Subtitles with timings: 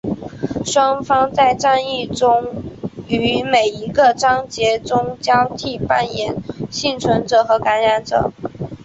[0.65, 2.53] 双方在战役中
[3.07, 6.35] 于每一个章节中交替扮演
[6.71, 8.33] 幸存者和感染者。